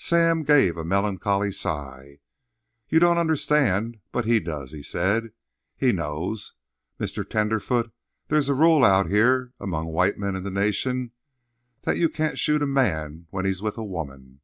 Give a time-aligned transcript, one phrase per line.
[0.00, 2.18] Sam gave a melancholy sigh.
[2.88, 5.30] "You don't understand; but he does," he said.
[5.76, 6.54] "He knows.
[6.98, 7.22] Mr.
[7.24, 7.92] Tenderfoot,
[8.26, 11.12] there's a rule out here among white men in the Nation
[11.82, 14.40] that you can't shoot a man when he's with a woman.